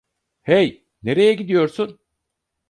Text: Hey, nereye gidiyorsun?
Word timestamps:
Hey, 0.41 0.87
nereye 1.03 1.33
gidiyorsun? 1.33 1.99